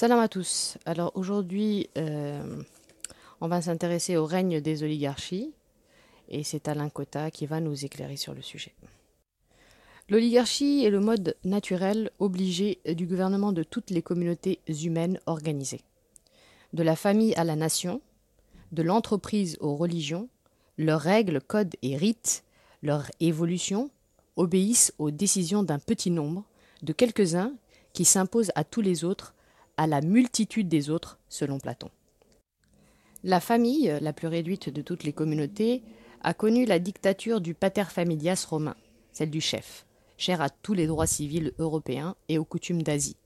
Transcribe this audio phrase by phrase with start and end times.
[0.00, 0.78] Salam à tous.
[0.86, 2.62] Alors aujourd'hui, euh,
[3.42, 5.52] on va s'intéresser au règne des oligarchies
[6.30, 8.72] et c'est Alain Cotta qui va nous éclairer sur le sujet.
[10.08, 15.82] L'oligarchie est le mode naturel obligé du gouvernement de toutes les communautés humaines organisées.
[16.72, 18.00] De la famille à la nation,
[18.72, 20.30] de l'entreprise aux religions,
[20.78, 22.42] leurs règles, codes et rites,
[22.82, 23.90] leur évolution
[24.36, 26.44] obéissent aux décisions d'un petit nombre,
[26.82, 27.52] de quelques-uns,
[27.92, 29.34] qui s'imposent à tous les autres,
[29.80, 31.88] à la multitude des autres, selon Platon.
[33.24, 35.82] La famille, la plus réduite de toutes les communautés,
[36.20, 38.76] a connu la dictature du pater familias romain,
[39.10, 39.86] celle du chef,
[40.18, 43.16] chère à tous les droits civils européens et aux coutumes d'Asie,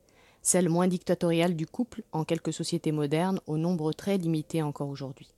[0.43, 5.34] celle moins dictatoriale du couple en quelques sociétés modernes au nombre très limité encore aujourd'hui.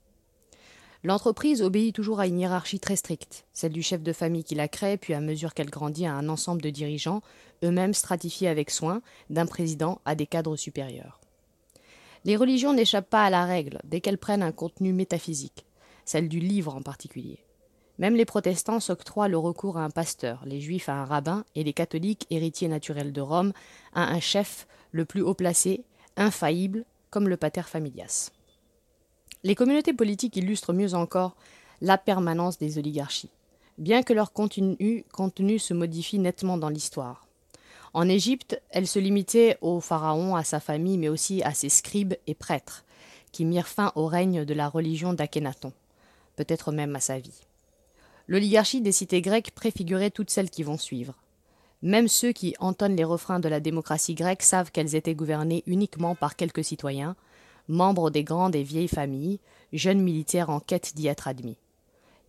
[1.03, 4.67] L'entreprise obéit toujours à une hiérarchie très stricte, celle du chef de famille qui la
[4.67, 7.21] crée, puis à mesure qu'elle grandit à un ensemble de dirigeants,
[7.63, 11.21] eux-mêmes stratifiés avec soin, d'un président à des cadres supérieurs.
[12.25, 15.65] Les religions n'échappent pas à la règle dès qu'elles prennent un contenu métaphysique,
[16.03, 17.39] celle du livre en particulier.
[17.99, 21.63] Même les protestants s'octroient le recours à un pasteur, les juifs à un rabbin et
[21.63, 23.53] les catholiques, héritiers naturels de Rome,
[23.93, 25.83] à un chef le plus haut placé,
[26.15, 28.31] infaillible, comme le pater familias.
[29.43, 31.35] Les communautés politiques illustrent mieux encore
[31.81, 33.29] la permanence des oligarchies,
[33.77, 35.05] bien que leur contenu,
[35.59, 37.27] se modifie nettement dans l'histoire.
[37.93, 42.15] En Égypte, elles se limitaient au pharaon, à sa famille, mais aussi à ses scribes
[42.25, 42.83] et prêtres,
[43.31, 45.71] qui mirent fin au règne de la religion d'Akhénaton,
[46.35, 47.45] peut-être même à sa vie.
[48.27, 51.15] L'oligarchie des cités grecques préfigurait toutes celles qui vont suivre.
[51.81, 56.15] Même ceux qui entonnent les refrains de la démocratie grecque savent qu'elles étaient gouvernées uniquement
[56.15, 57.15] par quelques citoyens,
[57.67, 59.39] membres des grandes et vieilles familles,
[59.73, 61.57] jeunes militaires en quête d'y être admis.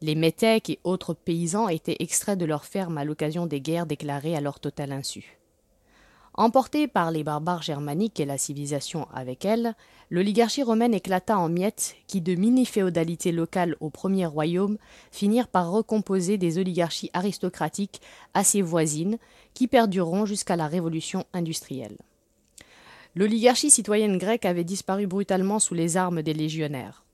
[0.00, 4.36] Les métèques et autres paysans étaient extraits de leurs fermes à l'occasion des guerres déclarées
[4.36, 5.38] à leur totale insu.
[6.34, 9.74] Emportée par les barbares germaniques et la civilisation avec elle,
[10.08, 14.78] l'oligarchie romaine éclata en miettes qui, de mini-féodalité locale au premier royaume,
[15.10, 18.00] finirent par recomposer des oligarchies aristocratiques
[18.34, 19.18] assez voisines
[19.52, 21.96] qui perdureront jusqu'à la révolution industrielle.
[23.14, 27.04] L'oligarchie citoyenne grecque avait disparu brutalement sous les armes des légionnaires.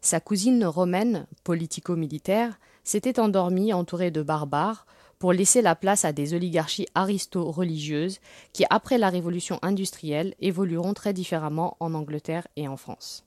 [0.00, 4.86] Sa cousine romaine, politico-militaire, s'était endormie entourée de barbares
[5.18, 8.20] pour laisser la place à des oligarchies aristo-religieuses
[8.52, 13.24] qui, après la révolution industrielle, évolueront très différemment en Angleterre et en France.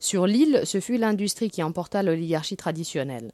[0.00, 3.32] Sur l'île, ce fut l'industrie qui emporta l'oligarchie traditionnelle.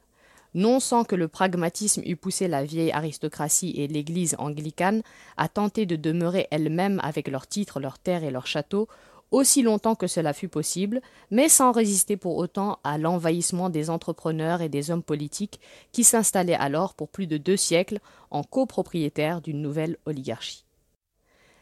[0.53, 5.01] Non sans que le pragmatisme eût poussé la vieille aristocratie et l'Église anglicane
[5.35, 8.87] à tenter de demeurer elles-mêmes avec leurs titres, leurs terres et leurs châteaux
[9.31, 14.61] aussi longtemps que cela fut possible, mais sans résister pour autant à l'envahissement des entrepreneurs
[14.61, 15.59] et des hommes politiques
[15.91, 17.99] qui s'installaient alors pour plus de deux siècles
[18.31, 20.65] en copropriétaires d'une nouvelle oligarchie.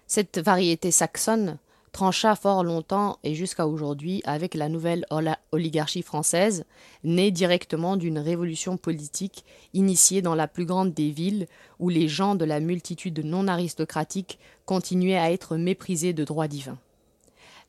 [0.07, 1.57] Cette variété saxonne
[1.95, 5.05] trancha fort longtemps et jusqu'à aujourd'hui avec la nouvelle
[5.53, 6.65] oligarchie française,
[7.05, 11.47] née directement d'une révolution politique initiée dans la plus grande des villes
[11.79, 16.77] où les gens de la multitude non aristocratique continuaient à être méprisés de droit divin.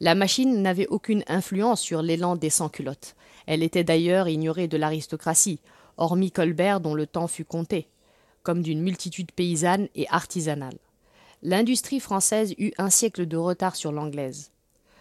[0.01, 3.15] La machine n'avait aucune influence sur l'élan des sans-culottes.
[3.47, 5.61] Elle était d'ailleurs ignorée de l'aristocratie,
[5.99, 7.87] hormis Colbert dont le temps fut compté,
[8.43, 10.79] comme d'une multitude paysanne et artisanale.
[11.43, 14.51] L'industrie française eut un siècle de retard sur l'anglaise.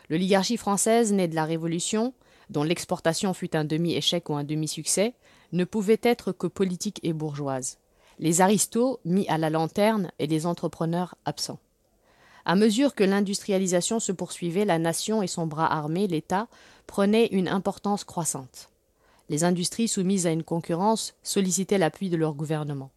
[0.10, 2.14] L'oligarchie française, née de la Révolution,
[2.50, 5.14] dont l'exportation fut un demi-échec ou un demi-succès,
[5.54, 7.78] ne pouvait être que politique et bourgeoise.
[8.20, 11.60] Les aristos mis à la lanterne et les entrepreneurs absents.
[12.44, 16.48] À mesure que l'industrialisation se poursuivait, la nation et son bras armé, l'État,
[16.86, 18.70] prenaient une importance croissante.
[19.30, 22.92] Les industries soumises à une concurrence sollicitaient l'appui de leur gouvernement,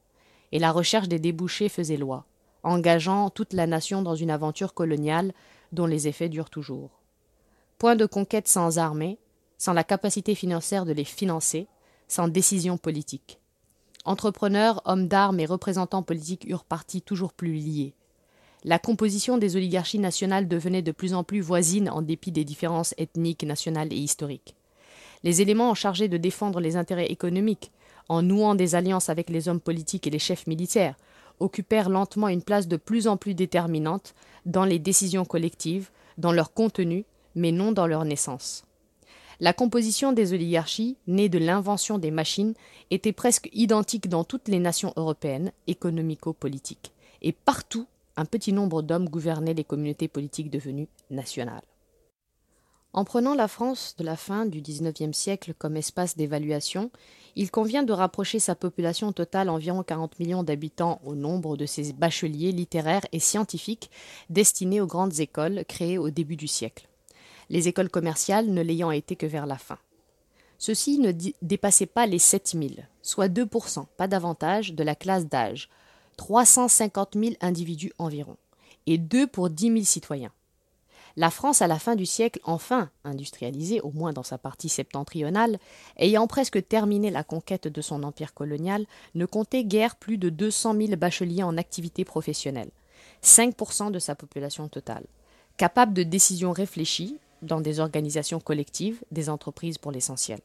[0.53, 2.27] et la recherche des débouchés faisait loi,
[2.63, 5.33] engageant toute la nation dans une aventure coloniale
[5.73, 6.91] dont les effets durent toujours.
[7.79, 9.19] Point de conquête sans armée,
[9.59, 11.67] sans la capacité financière de les financer,
[12.09, 13.39] sans décision politique.
[14.05, 17.95] Entrepreneurs, hommes d'armes et représentants politiques eurent partis toujours plus liés,
[18.65, 22.95] la composition des oligarchies nationales devenait de plus en plus voisine en dépit des différences
[22.99, 24.57] ethniques, nationales et historiques.
[25.23, 27.71] Les éléments chargés de défendre les intérêts économiques,
[28.09, 30.97] en nouant des alliances avec les hommes politiques et les chefs militaires,
[31.41, 34.15] occupèrent lentement une place de plus en plus déterminante
[34.47, 37.05] dans les décisions collectives, dans leur contenu,
[37.35, 38.65] mais non dans leur naissance.
[39.41, 42.55] La composition des oligarchies, née de l'invention des machines,
[42.91, 46.93] était presque identique dans toutes les nations européennes, économico-politiques,
[47.23, 47.87] et partout
[48.17, 51.63] un petit nombre d'hommes gouvernaient les communautés politiques devenues nationales.
[52.93, 56.91] En prenant la France de la fin du XIXe siècle comme espace d'évaluation,
[57.37, 61.93] il convient de rapprocher sa population totale environ 40 millions d'habitants au nombre de ses
[61.93, 63.91] bacheliers littéraires et scientifiques
[64.31, 66.89] destinés aux grandes écoles créées au début du siècle.
[67.51, 69.79] Les écoles commerciales ne l'ayant été que vers la fin.
[70.59, 75.69] Ceux-ci ne dépassaient pas les 7000, soit 2%, pas davantage, de la classe d'âge,
[76.17, 78.37] 350 000 individus environ,
[78.87, 80.33] et 2 pour 10 000 citoyens.
[81.19, 85.59] La France, à la fin du siècle, enfin industrialisée, au moins dans sa partie septentrionale,
[85.97, 88.87] ayant presque terminé la conquête de son empire colonial,
[89.17, 92.71] ne comptait guère plus de 200 000 bacheliers en activité professionnelle,
[93.25, 95.07] 5% de sa population totale,
[95.57, 100.39] capable de décisions réfléchies dans des organisations collectives, des entreprises pour l'essentiel.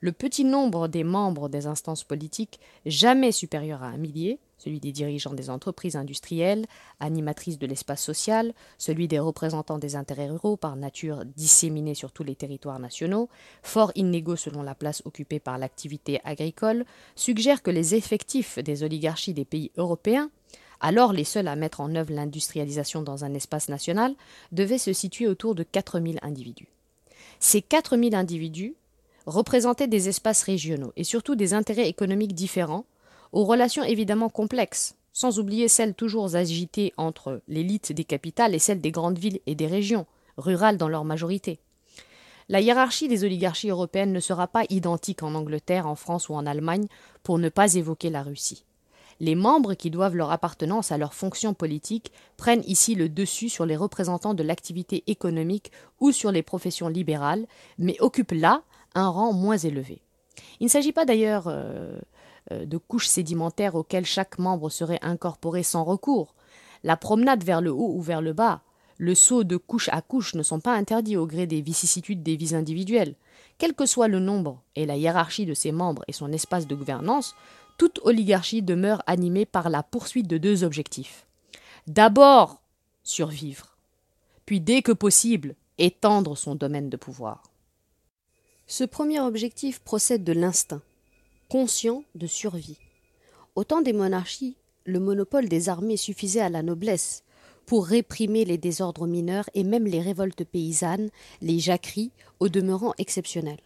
[0.00, 4.92] Le petit nombre des membres des instances politiques, jamais supérieur à un millier, celui des
[4.92, 6.66] dirigeants des entreprises industrielles,
[7.00, 12.24] animatrices de l'espace social, celui des représentants des intérêts ruraux par nature disséminés sur tous
[12.24, 13.30] les territoires nationaux,
[13.62, 16.84] fort inégaux selon la place occupée par l'activité agricole,
[17.16, 20.30] suggère que les effectifs des oligarchies des pays européens,
[20.80, 24.14] alors les seuls à mettre en œuvre l'industrialisation dans un espace national,
[24.52, 26.68] devaient se situer autour de 4000 individus.
[27.38, 28.74] Ces 4000 individus
[29.26, 32.84] représentaient des espaces régionaux et surtout des intérêts économiques différents,
[33.32, 38.80] aux relations évidemment complexes, sans oublier celles toujours agitées entre l'élite des capitales et celles
[38.80, 40.06] des grandes villes et des régions,
[40.36, 41.60] rurales dans leur majorité.
[42.48, 46.46] La hiérarchie des oligarchies européennes ne sera pas identique en Angleterre, en France ou en
[46.46, 46.86] Allemagne,
[47.22, 48.64] pour ne pas évoquer la Russie.
[49.20, 53.66] Les membres qui doivent leur appartenance à leur fonction politique prennent ici le dessus sur
[53.66, 57.46] les représentants de l'activité économique ou sur les professions libérales,
[57.78, 58.62] mais occupent là
[58.94, 60.00] un rang moins élevé.
[60.58, 62.00] Il ne s'agit pas d'ailleurs euh,
[62.50, 66.34] de couches sédimentaires auxquelles chaque membre serait incorporé sans recours.
[66.82, 68.62] La promenade vers le haut ou vers le bas,
[68.98, 72.36] le saut de couche à couche ne sont pas interdits au gré des vicissitudes des
[72.36, 73.14] vies individuelles.
[73.56, 76.74] Quel que soit le nombre et la hiérarchie de ses membres et son espace de
[76.74, 77.34] gouvernance,
[77.78, 81.26] toute oligarchie demeure animée par la poursuite de deux objectifs.
[81.86, 82.60] D'abord,
[83.02, 83.78] survivre,
[84.44, 87.42] puis dès que possible, étendre son domaine de pouvoir.
[88.66, 90.82] Ce premier objectif procède de l'instinct
[91.50, 92.78] conscient de survie.
[93.56, 97.24] Au temps des monarchies, le monopole des armées suffisait à la noblesse
[97.66, 101.10] pour réprimer les désordres mineurs et même les révoltes paysannes,
[101.42, 103.64] les jacqueries, au demeurant exceptionnelles.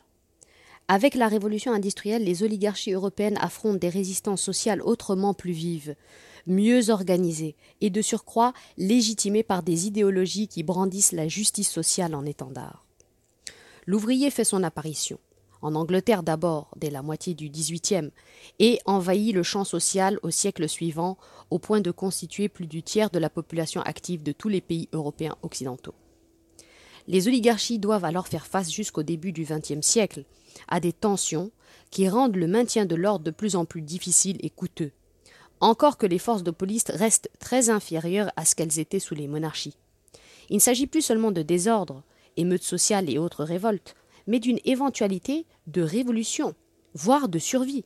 [0.88, 5.94] Avec la révolution industrielle, les oligarchies européennes affrontent des résistances sociales autrement plus vives,
[6.46, 12.24] mieux organisées et de surcroît légitimées par des idéologies qui brandissent la justice sociale en
[12.24, 12.86] étendard.
[13.86, 15.18] L'ouvrier fait son apparition
[15.64, 18.10] en Angleterre d'abord, dès la moitié du XVIIIe,
[18.58, 21.16] et envahit le champ social au siècle suivant,
[21.50, 24.90] au point de constituer plus du tiers de la population active de tous les pays
[24.92, 25.94] européens occidentaux.
[27.06, 30.24] Les oligarchies doivent alors faire face jusqu'au début du XXe siècle
[30.68, 31.50] à des tensions
[31.90, 34.92] qui rendent le maintien de l'ordre de plus en plus difficile et coûteux,
[35.60, 39.28] encore que les forces de police restent très inférieures à ce qu'elles étaient sous les
[39.28, 39.78] monarchies.
[40.50, 42.02] Il ne s'agit plus seulement de désordre,
[42.36, 43.94] émeutes sociales et autres révoltes,
[44.26, 46.54] mais d'une éventualité de révolution,
[46.94, 47.84] voire de survie.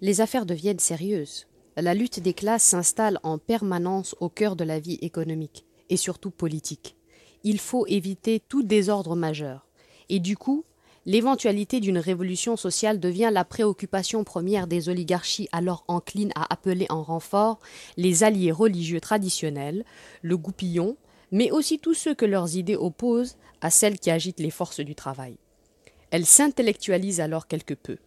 [0.00, 1.46] Les affaires deviennent sérieuses.
[1.76, 6.30] La lutte des classes s'installe en permanence au cœur de la vie économique et surtout
[6.30, 6.96] politique.
[7.44, 9.68] Il faut éviter tout désordre majeur.
[10.08, 10.64] Et du coup,
[11.06, 17.02] l'éventualité d'une révolution sociale devient la préoccupation première des oligarchies alors enclines à appeler en
[17.02, 17.60] renfort
[17.96, 19.84] les alliés religieux traditionnels,
[20.22, 20.96] le goupillon,
[21.30, 24.94] mais aussi tous ceux que leurs idées opposent à celles qui agitent les forces du
[24.94, 25.36] travail.
[26.10, 27.98] Elles s'intellectualisent alors quelque peu.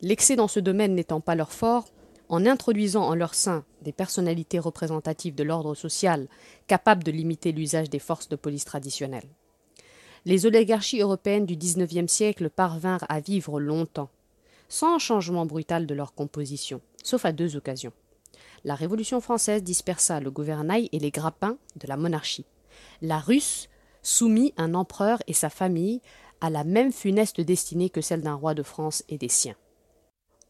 [0.00, 1.86] L'excès dans ce domaine n'étant pas leur fort,
[2.28, 6.28] en introduisant en leur sein des personnalités représentatives de l'ordre social
[6.66, 9.28] capables de limiter l'usage des forces de police traditionnelles.
[10.24, 14.08] Les oligarchies européennes du XIXe siècle parvinrent à vivre longtemps,
[14.68, 17.92] sans changement brutal de leur composition, sauf à deux occasions.
[18.64, 22.46] La Révolution française dispersa le gouvernail et les grappins de la monarchie.
[23.00, 23.68] La Russe
[24.02, 26.00] soumit un empereur et sa famille
[26.40, 29.56] à la même funeste destinée que celle d'un roi de France et des siens.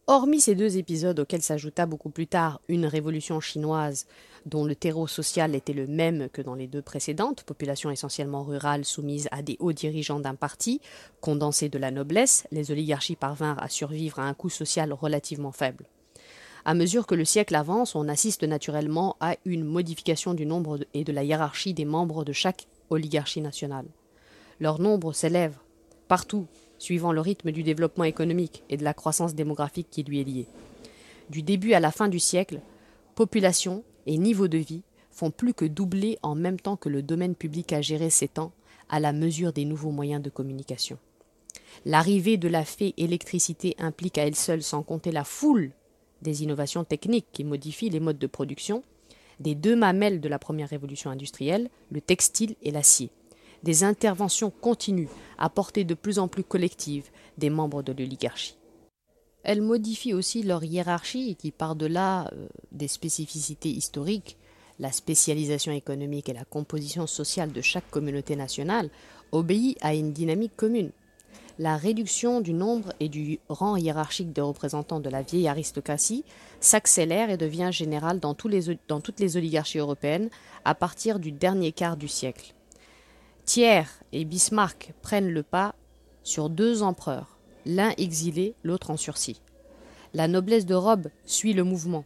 [0.08, 4.06] Hormis ces deux épisodes auxquels s'ajouta beaucoup plus tard une révolution chinoise
[4.44, 8.84] dont le terreau social était le même que dans les deux précédentes, population essentiellement rurale
[8.84, 10.80] soumise à des hauts dirigeants d'un parti,
[11.20, 15.86] condensé de la noblesse, les oligarchies parvinrent à survivre à un coût social relativement faible.
[16.64, 21.02] À mesure que le siècle avance, on assiste naturellement à une modification du nombre et
[21.02, 23.86] de la hiérarchie des membres de chaque oligarchie nationale.
[24.60, 25.56] Leur nombre s'élève
[26.06, 26.46] partout,
[26.78, 30.46] suivant le rythme du développement économique et de la croissance démographique qui lui est liée.
[31.30, 32.60] Du début à la fin du siècle,
[33.14, 37.34] population et niveau de vie font plus que doubler en même temps que le domaine
[37.34, 38.52] public à gérer s'étend,
[38.88, 40.98] à la mesure des nouveaux moyens de communication.
[41.86, 45.72] L'arrivée de la fée électricité implique à elle seule, sans compter la foule
[46.22, 48.82] des innovations techniques qui modifient les modes de production,
[49.40, 53.10] des deux mamelles de la première révolution industrielle, le textile et l'acier,
[53.62, 58.56] des interventions continues à portée de plus en plus collective des membres de l'oligarchie.
[59.42, 64.36] Elle modifie aussi leur hiérarchie qui, par-delà euh, des spécificités historiques,
[64.78, 68.90] la spécialisation économique et la composition sociale de chaque communauté nationale,
[69.32, 70.92] obéit à une dynamique commune.
[71.58, 76.24] La réduction du nombre et du rang hiérarchique des représentants de la vieille aristocratie
[76.60, 80.30] s'accélère et devient générale dans, toutes les oligarchies européennes
[80.64, 82.54] à partir du dernier quart du siècle.
[83.44, 85.74] Thiers et Bismarck prennent le pas
[86.22, 89.42] sur deux empereurs, l'un exilé, l'autre en sursis.
[90.14, 92.04] La noblesse de robe suit le mouvement.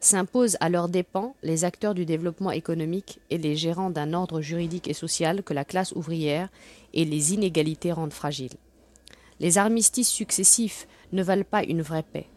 [0.00, 4.88] S'imposent à leurs dépens les acteurs du développement économique et les gérants d'un ordre juridique
[4.88, 6.48] et social que la classe ouvrière
[6.94, 8.56] et les inégalités rendent fragiles.
[9.42, 12.28] Les armistices successifs ne valent pas une vraie paix,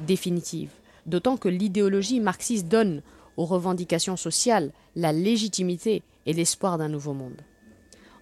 [0.00, 0.70] définitive,
[1.04, 3.02] d'autant que l'idéologie marxiste donne
[3.36, 7.42] aux revendications sociales la légitimité et l'espoir d'un nouveau monde.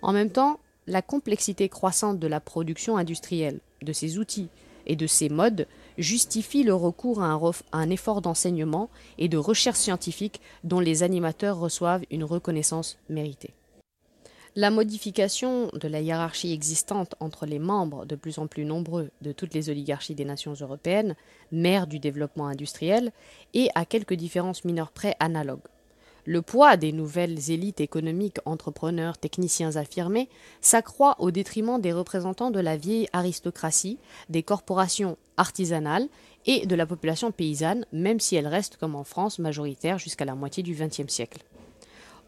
[0.02, 0.58] En même temps,
[0.88, 4.48] la complexité croissante de la production industrielle, de ses outils
[4.86, 7.38] et de ses modes justifie le recours à
[7.70, 13.54] un, effort d'enseignement et de recherche scientifique dont les animateurs reçoivent une reconnaissance méritée.
[14.54, 19.32] La modification de la hiérarchie existante entre les membres de plus en plus nombreux de
[19.32, 21.16] toutes les oligarchies des nations européennes,
[21.52, 23.12] mères du développement industriel,
[23.54, 25.62] est à quelques différences mineures près analogue.
[26.26, 30.28] Le poids des nouvelles élites économiques, entrepreneurs, techniciens affirmés
[30.60, 36.08] s'accroît au détriment des représentants de la vieille aristocratie, des corporations artisanales
[36.44, 40.34] et de la population paysanne, même si elle reste, comme en France, majoritaire jusqu'à la
[40.34, 41.42] moitié du XXe siècle.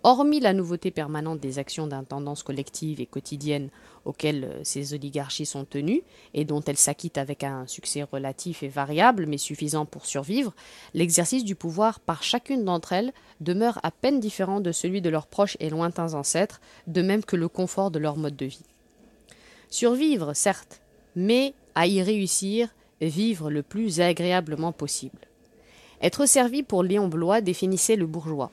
[0.06, 3.70] Hormis la nouveauté permanente des actions d'intendance collective et quotidienne
[4.04, 6.02] auxquelles euh, ces oligarchies sont tenues
[6.34, 10.54] et dont elles s'acquittent avec un succès relatif et variable mais suffisant pour survivre,
[10.92, 15.26] l'exercice du pouvoir par chacune d'entre elles demeure à peine différent de celui de leurs
[15.26, 18.66] proches et lointains ancêtres, de même que le confort de leur mode de vie.
[19.70, 20.82] Survivre, certes,
[21.16, 22.68] mais à y réussir,
[23.00, 25.20] vivre le plus agréablement possible.
[26.02, 28.52] Être servi pour Léon Blois définissait le bourgeois.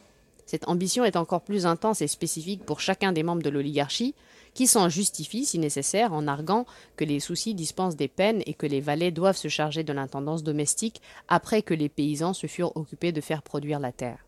[0.51, 4.15] Cette ambition est encore plus intense et spécifique pour chacun des membres de l'oligarchie,
[4.53, 6.65] qui s'en justifie, si nécessaire, en arguant
[6.97, 10.43] que les soucis dispensent des peines et que les valets doivent se charger de l'intendance
[10.43, 14.25] domestique après que les paysans se furent occupés de faire produire la terre.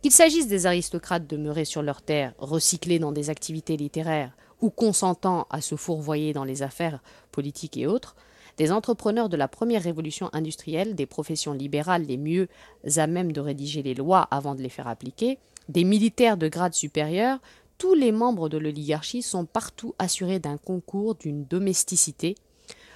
[0.00, 5.46] Qu'il s'agisse des aristocrates demeurés sur leurs terres, recyclés dans des activités littéraires, ou consentant
[5.50, 8.16] à se fourvoyer dans les affaires politiques et autres,
[8.56, 12.48] des entrepreneurs de la première révolution industrielle, des professions libérales les mieux
[12.96, 16.74] à même de rédiger les lois avant de les faire appliquer, des militaires de grade
[16.74, 17.38] supérieur,
[17.78, 22.36] tous les membres de l'oligarchie sont partout assurés d'un concours, d'une domesticité,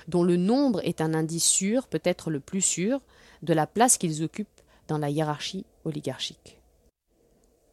[0.08, 3.00] dont le nombre est un indice sûr, peut-être le plus sûr,
[3.42, 4.48] de la place qu'ils occupent
[4.88, 6.55] dans la hiérarchie oligarchique.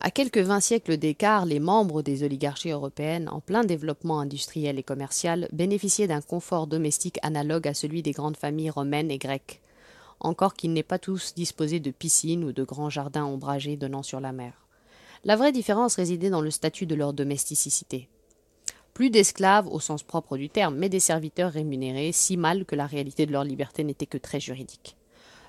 [0.06, 4.84] À quelques vingt siècles d'écart, les membres des oligarchies européennes, en plein développement industriel et
[4.84, 9.62] commercial, bénéficiaient d'un confort domestique analogue à celui des grandes familles romaines et grecques,
[10.20, 14.20] encore qu'ils n'aient pas tous disposé de piscines ou de grands jardins ombragés donnant sur
[14.20, 14.68] la mer.
[15.24, 18.10] La vraie différence résidait dans le statut de leur domesticité.
[18.94, 22.88] Plus d'esclaves au sens propre du terme, mais des serviteurs rémunérés, si mal que la
[22.88, 24.98] réalité de leur liberté n'était que très juridique.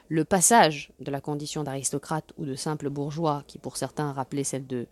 [0.08, 4.66] Le passage de la condition d'aristocrate ou de simple bourgeois, qui pour certains rappelait celle
[4.66, 4.87] de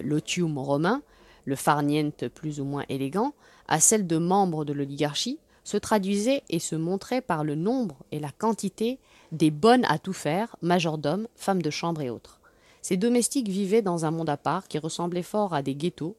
[0.00, 1.02] l'otium romain,
[1.44, 3.34] le farniente plus ou moins élégant,
[3.66, 8.20] à celle de membre de l'oligarchie, se traduisait et se montrait par le nombre et
[8.20, 8.98] la quantité
[9.32, 12.40] des bonnes à tout faire, majordomes, femmes de chambre et autres.
[12.82, 16.16] Ces domestiques vivaient dans un monde à part qui ressemblait fort à des ghettos,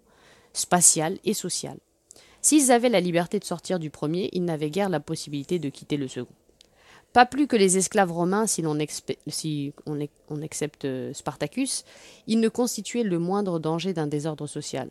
[0.52, 1.78] spatial et social.
[2.42, 5.96] S'ils avaient la liberté de sortir du premier, ils n'avaient guère la possibilité de quitter
[5.96, 6.36] le second.
[7.14, 9.16] Pas plus que les esclaves romains, si l'on accepte
[10.86, 11.86] euh, Spartacus,
[12.26, 14.90] ils ne constituaient le moindre danger d'un désordre social.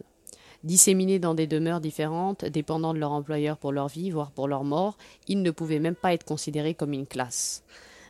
[0.62, 4.62] Disséminés dans des demeures différentes, dépendant de leur employeur pour leur vie, voire pour leur
[4.62, 7.64] mort, ils ne pouvaient même pas être considérés comme une classe.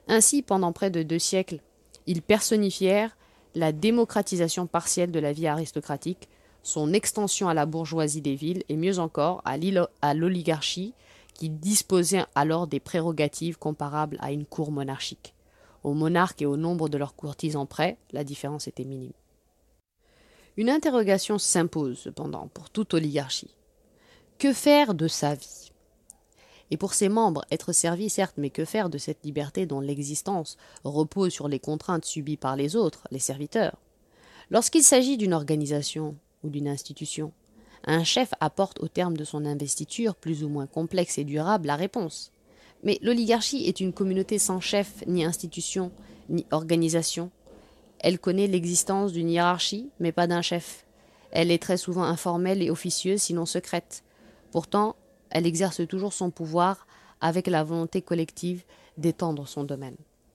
[0.08, 1.60] Ainsi, pendant près de deux siècles,
[2.06, 3.16] ils personnifièrent
[3.54, 6.28] la démocratisation partielle de la vie aristocratique,
[6.62, 10.92] son extension à la bourgeoisie des villes et mieux encore à l'oligarchie
[11.42, 15.34] qui disposaient alors des prérogatives comparables à une cour monarchique.
[15.82, 19.10] Aux monarques et au nombre de leurs courtisans près, la différence était minime.
[20.56, 23.56] Une interrogation s'impose cependant pour toute oligarchie.
[24.38, 25.72] Que faire de sa vie?
[26.70, 30.56] Et pour ses membres, être servi certes, mais que faire de cette liberté dont l'existence
[30.84, 33.78] repose sur les contraintes subies par les autres, les serviteurs?
[34.48, 37.32] Lorsqu'il s'agit d'une organisation ou d'une institution,
[37.84, 41.76] Un chef apporte au terme de son investiture, plus ou moins complexe et durable, la
[41.76, 42.30] réponse.
[42.84, 45.90] Mais l'oligarchie est une communauté sans chef, ni institution,
[46.28, 47.30] ni organisation.
[47.98, 50.84] Elle connaît l'existence d'une hiérarchie, mais pas d'un chef.
[51.32, 54.04] Elle est très souvent informelle et officieuse, sinon secrète.
[54.50, 54.96] Pourtant,
[55.30, 56.86] elle exerce toujours son pouvoir
[57.20, 58.64] avec la volonté collective
[58.98, 59.96] d'étendre son domaine.